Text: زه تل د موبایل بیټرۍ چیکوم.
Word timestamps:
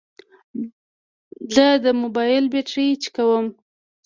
زه 1.55 1.65
تل 1.75 1.81
د 1.83 1.87
موبایل 2.01 2.43
بیټرۍ 2.53 2.87
چیکوم. 3.03 3.45